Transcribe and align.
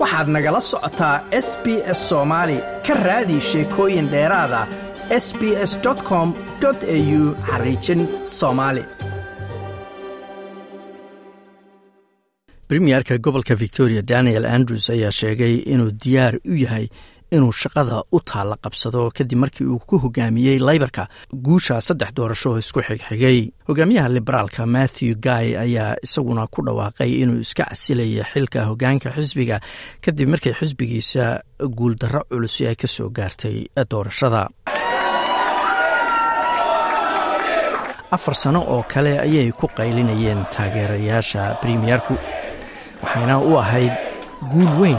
waxaad 0.00 0.28
nagala 0.34 0.60
socotaa 0.70 1.16
s 1.46 1.48
b 1.64 1.66
s 1.98 2.00
soomaali 2.10 2.58
ka 2.86 2.94
raadi 3.06 3.36
sheekooyin 3.50 4.06
dheeraada 4.14 4.60
s 5.24 5.26
b 5.38 5.42
s 5.70 5.72
com 6.08 6.28
au 6.68 7.20
xariijin 7.50 8.00
soomaali 8.38 8.82
premierka 12.68 13.18
gobolka 13.24 13.54
victoria 13.64 14.02
daniel 14.12 14.44
andrews 14.56 14.86
ayaa 14.94 15.10
sheegay 15.20 15.54
inuu 15.72 15.90
diyaar 16.04 16.34
u 16.52 16.54
yahay 16.64 16.86
inuu 17.36 17.52
shaqada 17.62 17.96
u 18.16 18.18
taalla 18.30 18.56
qabsado 18.64 19.00
kadib 19.16 19.38
markii 19.42 19.66
uu 19.72 19.78
ku 19.88 19.98
hogaamiyey 20.04 20.58
laybarka 20.68 21.04
guusha 21.46 21.80
saddex 21.80 22.10
doorasho 22.16 22.48
oo 22.52 22.58
isku 22.62 22.80
xigxigay 22.88 23.38
hogaamiyaha 23.68 24.08
liberaalka 24.16 24.66
matthew 24.66 25.14
guy 25.26 25.46
ayaa 25.64 25.94
isaguna 26.06 26.46
ku 26.54 26.60
dhawaaqay 26.66 27.10
inuu 27.22 27.40
iska 27.44 27.64
casilaya 27.70 28.24
xilka 28.32 28.60
hogaanka 28.70 29.08
xisbiga 29.16 29.56
kadib 30.04 30.28
markii 30.32 30.54
xisbigiisa 30.60 31.24
guuldarro 31.78 32.22
culusi 32.30 32.62
ay 32.70 32.76
ka 32.82 32.86
soo 32.96 33.08
gaartay 33.16 33.56
doorashada. 33.90 34.42
Afar 38.16 38.34
sano 38.34 38.60
oo 38.74 38.82
kale 38.92 39.12
ayay 39.26 39.52
ku 39.52 39.66
qaylinayeen 39.76 40.40
taageerayaasha 40.54 41.42
premierku 41.62 42.14
waxayna 43.02 43.34
u 43.38 43.52
ahayd 43.62 43.94
guul 44.50 44.70
weyn 44.80 44.98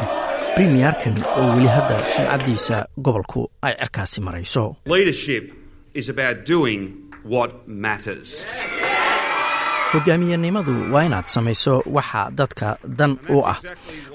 premierkan 0.55 1.15
oo 1.39 1.47
weli 1.55 1.67
hadda 1.75 1.95
sumcaddiisa 2.13 2.77
gobolku 3.05 3.41
ay 3.65 3.73
cirkaasi 3.79 4.19
marayso. 4.25 4.63
Hogaamiyenimadu 9.93 10.93
waa 10.93 11.03
inaad 11.03 11.25
samayso 11.25 11.83
waxa 11.95 12.31
dadka 12.37 12.77
dan 12.97 13.17
u 13.29 13.41
ah. 13.53 13.59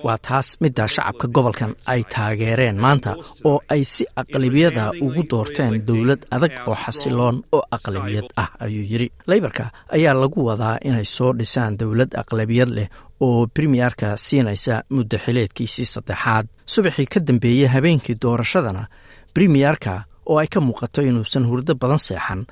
Waa 0.05 0.19
taas 0.19 0.57
midda 0.61 0.89
shacabka 0.89 1.27
gobolkan 1.29 1.73
ay 1.87 2.01
taageereen 2.13 2.77
maanta 2.85 3.13
oo 3.45 3.61
ay 3.69 3.85
si 3.85 4.05
aqlabiyada 4.21 4.85
ugu 5.05 5.23
doorteen 5.31 5.85
dowlad 5.87 6.25
adag 6.31 6.53
oo 6.67 6.75
xasiloon 6.85 7.37
oo 7.53 7.63
aqlabiyad 7.77 8.29
ah 8.43 8.49
ayuu 8.65 8.87
yidhi. 8.91 9.09
Leybarka 9.29 9.65
ayaa 9.97 10.15
lagu 10.23 10.41
wadaa 10.49 10.79
inay 10.89 11.05
soo 11.05 11.33
dhisaan 11.39 11.77
dowlad 11.81 12.11
aqlabiyad 12.23 12.71
leh 12.77 12.89
oo 13.21 13.47
premierka 13.55 14.17
siinaysa 14.17 14.83
muddo 14.91 15.17
xileedkiisii 15.25 15.85
saddexaad. 15.95 16.47
Subaxii 16.67 17.07
ka 17.13 17.21
dambeeyey 17.21 17.69
habeenkii 17.75 18.17
doorashadana 18.23 18.87
premierka 19.35 20.05
oo 20.27 20.39
ay 20.39 20.47
ka 20.47 20.61
muuqato 20.61 21.03
inuusan 21.03 21.45
hurdo 21.49 21.75
badan 21.75 21.99
seexan 21.99 22.47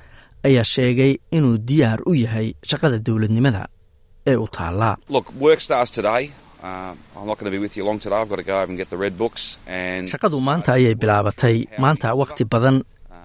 ayaa 0.47 0.63
sheegay 0.63 1.13
inuu 1.31 1.57
diyaar 1.67 1.99
u 2.09 2.13
yahay 2.13 2.47
shaqada 2.69 2.97
dowladnimada 3.05 3.67
ee 4.27 4.35
u 4.35 4.47
taallaa. 4.57 4.95
Shaqadu 10.11 10.39
maanta 10.47 10.73
ayay 10.77 10.95
bilaabatay. 11.01 11.57
Maanta 11.83 12.15
wakhti 12.21 12.43
badan 12.53 12.77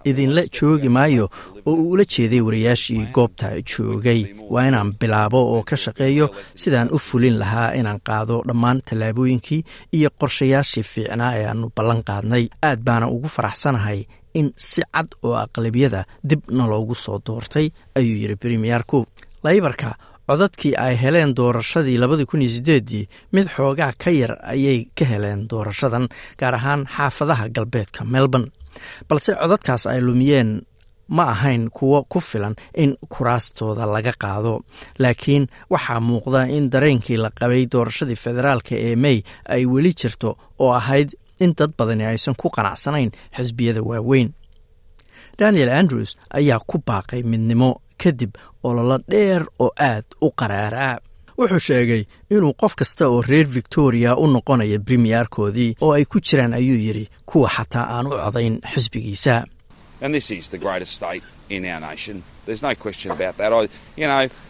idinla 0.04 0.42
joogi 0.56 0.88
maayo 0.88 1.28
oo 1.66 1.74
uu 1.74 1.90
ula 1.92 2.04
jeeday 2.04 2.40
wariyaashii 2.40 3.06
goobta 3.14 3.48
joogay. 3.70 4.20
Waa 4.50 4.64
inaan 4.68 4.92
bilaabo 5.00 5.40
oo 5.54 5.62
ka 5.62 5.76
shaqeeyo 5.76 6.26
sidaan 6.54 6.88
u 6.92 6.98
fulin 6.98 7.38
lahaa 7.38 7.72
inaan 7.80 8.00
qaado 8.08 8.42
dhammaan 8.48 8.82
tallaabooyinkii 8.88 9.62
iyo 9.92 10.10
qorshayaashii 10.20 10.82
fiicnaa 10.92 11.32
ee 11.38 11.46
aannu 11.46 11.70
ballan 11.76 12.02
qaadnay. 12.08 12.44
Aad 12.62 12.80
baana 12.84 13.08
ugu 13.08 13.28
faraxsanahay 13.28 14.04
in 14.34 14.52
si 14.56 14.82
cad 14.94 15.08
oo 15.22 15.34
aqlabiyada 15.44 16.04
dibna 16.28 16.66
loogu 16.70 16.94
soo 16.94 17.18
doortay 17.26 17.70
ayuu 17.94 18.16
yidhi 18.22 18.36
premierku. 18.36 19.06
Laybarka 19.44 19.94
codadkii 20.30 20.74
ay 20.78 20.94
heleen 21.02 21.34
doorashadii 21.36 21.98
labadii 21.98 22.26
kun 22.30 22.42
iyo 22.42 22.50
sideedii 22.50 23.08
mid 23.32 23.46
xoogaa 23.56 23.92
ka 23.98 24.10
yar 24.10 24.32
ayay 24.52 24.86
ka 24.98 25.04
heleen 25.04 25.48
doorashadan 25.50 26.06
gaar 26.38 26.54
ahaan 26.54 26.86
xaafadaha 26.96 27.48
galbeedka 27.48 28.04
melbourne 28.04 28.48
balse 29.08 29.32
codadkaas 29.40 29.86
ay 29.92 30.00
lumiyeen 30.00 30.50
ma 31.16 31.24
ahayn 31.34 31.70
kuwo 31.70 32.04
ku 32.12 32.20
filan 32.20 32.54
in 32.82 32.94
kuraastooda 33.12 33.86
laga 33.86 34.12
qaado. 34.22 34.62
Laakiin 35.02 35.46
waxaa 35.70 36.00
muuqda 36.00 36.46
in 36.56 36.70
dareenkii 36.72 37.16
la 37.16 37.30
qabay 37.40 37.66
doorashadii 37.72 38.16
federaalka 38.24 38.74
ee 38.86 38.96
may 38.96 39.18
ay 39.54 39.66
weli 39.66 39.92
jirto 40.00 40.30
oo 40.58 40.72
ahayd 40.80 41.08
in 41.40 41.54
dad 41.58 41.72
badani 41.78 42.04
aysan 42.06 42.34
ku 42.40 42.46
qanacsanayn 42.56 43.10
xisbiyada 43.36 43.82
waaweyn. 43.82 44.28
Daniel 45.38 45.70
andrews 45.80 46.16
ayaa 46.38 46.60
ku 46.70 46.78
baaqay 46.86 47.22
midnimo 47.22 47.70
kadib 48.02 48.32
ololo 48.62 48.98
dheer 49.10 49.42
oo 49.58 49.70
aad 49.78 50.04
u 50.20 50.30
qaraaraa 50.40 50.98
wuxuu 51.40 51.58
sheegay 51.68 52.02
inuu 52.34 52.52
qof 52.60 52.74
kasta 52.80 53.04
oo 53.08 53.20
reer 53.30 53.46
victoria 53.58 54.10
u 54.22 54.26
noqonaya 54.34 54.78
premierkoodii 54.86 55.70
oo 55.84 55.92
ay 55.96 56.04
ku 56.10 56.18
jiraan 56.26 56.54
ayuu 56.60 56.78
yidhi 56.86 57.04
kuwa 57.30 57.48
xataa 57.56 57.86
aan 57.96 58.06
u 58.06 58.10
codayn 58.24 58.56
xisbigiisa. 58.72 59.34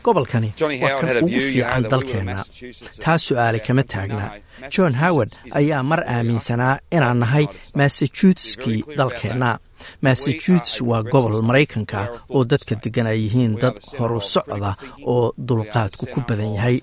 Gobolkani 0.05 0.53
waa 0.83 1.00
kan 1.00 1.17
ugu 1.25 1.41
fiican 1.41 1.83
dalkeenna. 1.91 2.45
Taa 3.05 3.19
su'aale 3.19 3.59
kama 3.67 3.83
taagna. 3.83 4.31
John 4.77 4.95
howard 4.95 5.33
ayaa 5.61 5.83
mar 5.83 6.00
aaminsanaa 6.06 6.79
inaan 6.93 7.19
nahay 7.21 7.47
massachusetkii 7.75 8.84
dalkeenna 8.99 9.59
massachusetts 10.03 10.81
waa 10.81 11.03
gobol 11.03 11.43
maraykanka 11.43 11.99
oo 12.35 12.45
dadka 12.45 12.75
deggan 12.83 13.07
ay 13.07 13.19
yihiin 13.25 13.59
dad 13.63 13.77
horu 13.99 14.21
socda 14.21 14.75
oo 15.07 15.33
dulqaadku 15.49 16.07
ku 16.13 16.21
badan 16.29 16.55
yahay. 16.55 16.79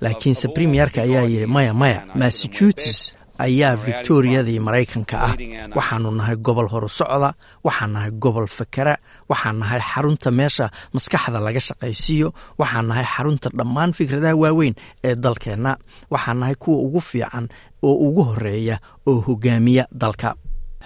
laakiinse 0.00 0.48
premierka 0.54 1.02
ayaa 1.02 1.28
yidhi 1.32 1.46
maya 1.46 1.74
maya 1.74 1.98
massachusetts 2.14 3.12
ayaa 3.38 3.76
victoriyadii 3.76 4.60
maraykanka 4.60 5.16
ah. 5.20 5.34
waxaanu 5.76 6.10
nahay 6.10 6.36
gobol 6.36 6.68
horu 6.72 6.88
socda 6.88 7.34
waxaan 7.64 7.92
nahay 7.92 8.10
gobol 8.10 8.46
fakera 8.48 8.96
waxaan 9.28 9.58
nahay 9.60 9.80
xarunta 9.80 10.30
meesha 10.30 10.70
maskaxda 10.96 11.40
laga 11.46 11.60
shaqaysiiyo 11.60 12.32
waxaan 12.58 12.86
nahay 12.88 13.04
xarunta 13.04 13.48
dhammaan 13.58 13.92
fikradaha 13.92 14.34
waaweyn 14.42 14.74
ee 15.04 15.14
dalkeenna 15.14 15.76
waxaan 16.10 16.38
nahay 16.40 16.56
kuwa 16.62 16.78
ugu 16.86 17.00
fiican 17.00 17.48
oo 17.82 17.94
ugu 18.08 18.22
horreeya 18.24 18.76
oo 19.06 19.20
hogaamiya 19.20 19.84
dalka. 19.92 20.34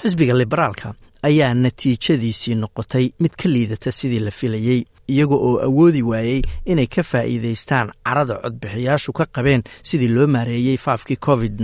Xisbiga 0.02 0.34
liberaalka 0.34 0.94
ayaa 1.28 1.54
natiijadiisii 1.54 2.54
noqotay 2.62 3.06
mid 3.20 3.32
ka 3.40 3.48
liidata 3.48 3.90
sidii 3.92 4.20
la 4.26 4.30
filayey 4.30 4.80
iyaga 5.08 5.34
oo 5.34 5.54
awoodi 5.66 6.02
waayey 6.02 6.42
inay 6.64 6.86
ka 6.86 7.02
faa'iidaystaan 7.02 7.88
carada 8.06 8.34
codbixiyaashu 8.42 9.12
ka 9.12 9.24
qabeen 9.34 9.62
sidii 9.82 10.08
loo 10.16 10.26
maareeyey 10.26 10.76
faafkii 10.76 11.16
covid 11.26 11.54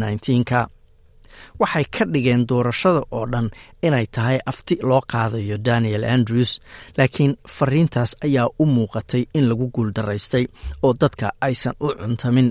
nka 0.41 0.69
waxay 1.61 1.85
ka 1.95 2.05
dhigeen 2.13 2.47
doorashada 2.49 3.03
oo 3.11 3.27
dhan 3.33 3.51
inay 3.87 4.07
tahay 4.07 4.39
afti 4.51 4.75
loo 4.89 5.01
qaadayo 5.13 5.57
daniel 5.59 6.05
andrews 6.05 6.61
laakiin 6.99 7.33
fariintaas 7.57 8.17
ayaa 8.27 8.49
u 8.59 8.67
muuqatay 8.67 9.23
in 9.35 9.49
lagu 9.49 9.67
guuldaraystay 9.75 10.45
oo 10.83 10.93
dadka 11.01 11.33
aysan 11.41 11.75
u 11.81 11.89
cuntamin 12.01 12.49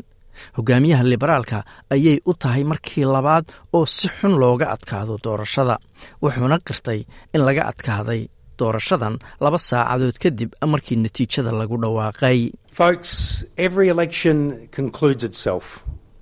hogaamiyaha 0.57 1.03
liberaalka 1.12 1.57
ayay 1.96 2.18
u 2.29 2.34
tahay 2.41 2.63
markii 2.72 3.06
labaad 3.16 3.46
oo 3.78 3.85
si 3.85 4.07
xun 4.18 4.34
looga 4.41 4.66
adkaado 4.75 5.13
doorashada 5.25 5.75
wuxuuna 6.23 6.57
qirtay 6.68 7.00
in 7.35 7.41
laga 7.47 7.63
adkaaday 7.72 8.22
doorashadan 8.59 9.16
laba 9.44 9.57
saacadood 9.69 10.18
kadib 10.23 10.50
markii 10.73 10.97
natiijada 11.03 11.51
lagu 11.59 11.75
dhawaaqay. 11.84 12.40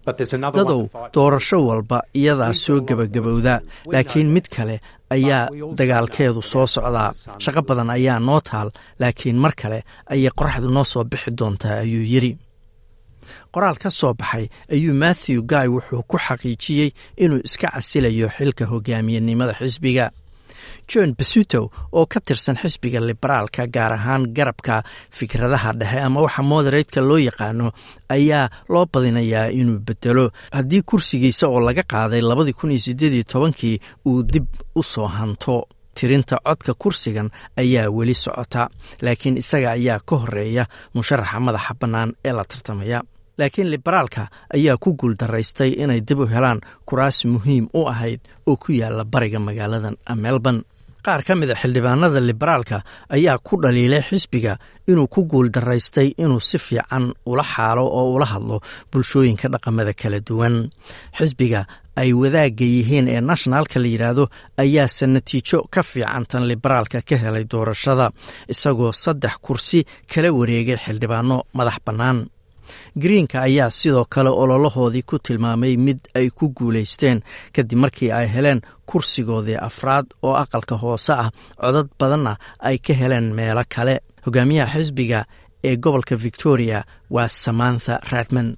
Dadow 0.06 0.82
doorasho 1.16 1.58
walba 1.68 2.02
iyadaa 2.16 2.54
soo 2.54 2.82
gebagabowda 2.88 3.54
laakiin 3.94 4.30
mid 4.36 4.46
kale 4.56 4.80
ayaa 5.16 5.48
dagaalkeedu 5.80 6.42
soo 6.42 6.66
socdaa. 6.76 7.12
shaqo 7.44 7.62
badan 7.68 7.90
ayaa 7.98 8.20
noo 8.20 8.40
taal 8.50 8.70
laakiin 9.00 9.38
mar 9.44 9.54
kale 9.62 9.80
ayay 10.14 10.32
qoraxdu 10.40 10.70
noo 10.76 10.84
soo 10.84 11.04
bixi 11.12 11.32
doontaa 11.40 11.76
ayuu 11.86 12.04
yidhi 12.14 12.32
qoraal 13.54 13.78
ka 13.84 13.90
soo 13.90 14.14
baxay 14.14 14.46
ayuu 14.74 14.94
matthew 14.94 15.42
guy 15.52 15.68
wuxuu 15.68 16.04
ku 16.10 16.18
xaqiijiyey 16.18 16.90
inuu 17.24 17.42
iska 17.48 17.68
casilayo 17.74 18.28
xilka 18.38 18.66
hogaamiyenimada 18.72 19.54
xisbiga. 19.60 20.12
John 20.90 21.14
basuto 21.18 21.72
oo 21.92 22.06
ka 22.06 22.20
tirsan 22.20 22.56
xisbiga 22.62 23.00
liberaalka 23.00 23.68
gaar 23.68 23.94
ahaan 23.94 24.24
garabka 24.36 24.84
fikradaha 25.12 25.72
dhexe 25.80 26.00
ama 26.02 26.22
waxa 26.26 26.42
moderatka 26.44 27.02
loo 27.02 27.18
yaqaano 27.18 27.72
ayaa 28.10 28.50
loo 28.70 28.86
badinayaa 28.94 29.48
inuu 29.60 29.80
bedelo. 29.88 30.32
Haddii 30.52 30.82
kursigiisa 30.90 31.48
oo 31.48 31.60
laga 31.60 31.84
qaaday 31.84 32.22
labadii 32.22 32.54
kun 32.60 32.72
iyo 32.72 32.80
sideed 32.80 33.14
iyo 33.14 33.24
tobankii 33.24 33.80
uu 34.08 34.24
dib 34.24 34.46
u 34.76 34.84
soo 34.84 35.08
hanto 35.08 35.68
tirinta 35.96 36.40
codka 36.44 36.74
kursigan 36.74 37.30
ayaa 37.58 37.90
weli 37.90 38.14
socota 38.14 38.70
laakiin 39.02 39.38
isaga 39.38 39.72
ayaa 39.78 40.00
ka 40.00 40.16
horreeya 40.16 40.66
musharaxa 40.96 41.40
madaxa 41.40 41.74
bannaan 41.80 42.12
ee 42.26 42.32
la 42.34 42.44
tartamaya 42.46 43.02
laakiin 43.38 43.70
liberaalka 43.74 44.24
ayaa 44.56 44.78
ku 44.84 44.90
guuldaraystay 45.00 45.72
inay 45.84 46.02
dib 46.08 46.20
u 46.20 46.26
helaan 46.34 46.60
kuraas 46.86 47.26
muhiim 47.26 47.66
u 47.74 47.88
ahayd 47.92 48.20
oo 48.50 48.56
ku 48.58 48.72
yaalla 48.72 49.04
bariga 49.06 49.40
magaaladan 49.40 49.96
melbourne. 50.16 50.62
Qaar 51.06 51.24
ka 51.28 51.36
mida 51.36 51.56
xildhibaanada 51.62 52.20
liberaalka 52.24 52.78
ayaa 53.16 53.38
ku 53.48 53.60
dhaliilay 53.64 54.02
xisbiga 54.10 54.54
inuu 54.88 55.08
ku 55.14 55.26
guuldaraystay 55.32 56.14
inuu 56.24 56.40
si 56.40 56.58
fiican 56.58 57.12
ula 57.26 57.44
xaalo 57.44 57.84
oo 58.00 58.14
ula 58.16 58.26
hadlo 58.34 58.58
bulshooyinka 58.92 59.48
dhaqamada 59.54 59.94
kala 60.02 60.20
duwan. 60.28 60.56
Xisbiga 61.18 61.62
ay 62.02 62.10
wadaagga 62.14 62.66
yihiin 62.66 63.08
ee 63.14 63.22
nationalka 63.22 63.78
la 63.84 63.88
yidhaahdo 63.94 64.24
ayaase 64.64 65.06
natiijo 65.08 65.60
ka 65.74 65.82
fiican 65.84 66.24
tan 66.30 66.44
liberaalka 66.52 67.02
ka 67.10 67.16
helay 67.24 67.44
doorashada 67.52 68.08
isagoo 68.54 68.92
saddex 69.04 69.36
kursi 69.46 69.80
kala 70.12 70.30
wareegay 70.40 70.78
xildhibaano 70.86 71.38
madax 71.58 71.78
bannaan 71.86 72.18
greenka 73.04 73.42
ayaa 73.42 73.70
sidoo 73.70 74.06
kale 74.10 74.30
ololahoodii 74.30 75.02
ku 75.10 75.20
tilmaamay 75.20 75.78
mid 75.78 76.00
ay 76.16 76.30
ku 76.30 76.50
guulaysteen 76.58 77.22
kadib 77.56 77.78
markii 77.84 78.12
ay 78.12 78.28
heleen 78.36 78.62
kursigoodii 78.86 79.58
afraad 79.68 80.06
oo 80.24 80.36
aqalka 80.44 80.76
hoose 80.76 81.14
ah. 81.14 81.30
Codad 81.62 81.88
badanna 82.00 82.36
ay 82.60 82.78
ka 82.78 82.94
heleen 82.94 83.34
meelo 83.38 83.64
kale. 83.76 84.00
Hogaamiyaha 84.26 84.78
xisbiga 84.80 85.26
ee 85.64 85.76
gobolka 85.78 86.16
victoria 86.16 86.84
waa 87.10 87.28
samantha 87.28 88.00
radman 88.12 88.58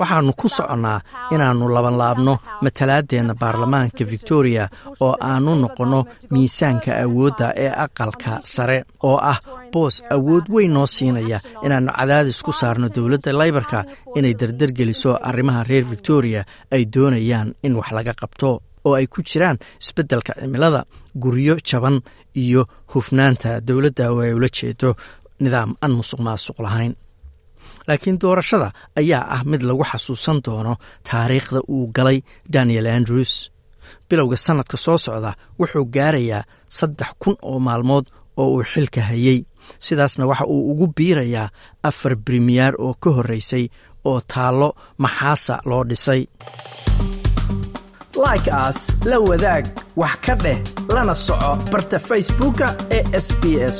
waxaannu 0.00 0.32
ku 0.40 0.48
soconnaa 0.48 1.00
inaannu 1.34 1.66
labanlaabno 1.76 2.32
matalaadeenna 2.64 3.34
baarlamaanka 3.42 4.04
victoria 4.12 4.68
oo 5.00 5.14
aannu 5.30 5.52
noqonno 5.62 6.00
miisaanka 6.32 6.90
awoodda 7.04 7.46
ee 7.64 7.70
aqalka 7.84 8.32
sare 8.54 8.78
oo 9.08 9.18
ah 9.32 9.38
boos 9.72 9.96
awood 10.14 10.44
weyn 10.54 10.72
noo 10.76 10.86
siinaya 10.86 11.38
inaannu 11.64 11.92
cadaadis 11.98 12.38
ku 12.46 12.52
saarno 12.60 12.86
dowladda 12.96 13.32
laybarka 13.40 13.78
inay 14.18 14.34
dardargeliso 14.40 15.10
arrimaha 15.28 15.62
reer 15.70 15.84
victoria 15.94 16.40
ay 16.74 16.82
doonayaan 16.94 17.48
in 17.66 17.72
wax 17.78 17.88
laga 17.96 18.12
qabto 18.20 18.48
oo 18.86 18.94
ay 18.98 19.06
ku 19.06 19.20
jiraan 19.28 19.56
isbeddelka 19.82 20.32
cimilada 20.40 20.80
guryo 21.22 21.54
jaban 21.68 21.96
iyo 22.42 22.62
hufnaanta 22.94 23.60
dowladda 23.68 24.04
oo 24.12 24.20
ay 24.26 24.32
ula 24.38 24.48
jeedo 24.58 24.90
nidaam 25.42 25.70
aan 25.82 25.92
musuq 25.98 26.20
maasuq 26.26 26.58
lahayn 26.66 26.92
laakiin 27.88 28.18
doorashada 28.22 28.68
ayaa 29.00 29.24
ah 29.34 29.42
mid 29.50 29.62
lagu 29.68 29.84
xasuusan 29.90 30.38
doono 30.44 30.74
taariikhda 31.08 31.60
uu 31.74 31.86
galay 31.96 32.18
daniel 32.54 32.86
andrews. 32.86 33.32
Bilowga 34.08 34.36
sannadka 34.36 34.76
soo 34.84 34.98
socda 34.98 35.32
wuxuu 35.60 35.84
gaarayaa 35.96 36.42
saddex 36.78 37.10
kun 37.22 37.36
oo 37.42 37.58
maalmood 37.66 38.06
oo 38.36 38.48
uu 38.54 38.64
xilka 38.72 39.00
hayey 39.10 39.38
sidaasna 39.86 40.26
waxa 40.30 40.44
uu 40.54 40.70
ugu 40.72 40.86
biirayaa 40.96 41.48
afar 41.88 42.12
brimiyaar 42.16 42.74
oo 42.84 42.94
ka 43.02 43.10
horreysay 43.16 43.64
oo 44.10 44.20
taallo 44.34 44.68
maxaasa 45.02 45.54
loo 45.68 45.84
dhisay. 45.88 46.22
Like 48.26 48.50
aas 48.50 48.78
la 49.10 49.18
wadaag 49.28 49.64
wax 50.00 50.14
ka 50.26 50.34
dheh 50.44 50.58
lana 50.94 51.14
soco 51.26 51.52
barta 51.72 51.98
facebooka 52.08 52.66
ee 52.96 53.04
sb 53.26 53.42
s 53.74 53.78